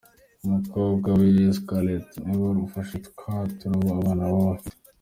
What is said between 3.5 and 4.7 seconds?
turabo abana baba